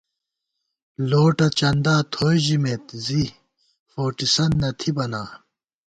لوٹہ 1.09 1.47
چندا 1.59 1.95
تھوئی 2.13 2.37
ژَمېت 2.45 2.85
زی 3.05 3.23
فوٹِسَنت 3.91 4.53
نہ 4.61 4.69
تھِبہ 4.79 5.05
نا 5.11 5.23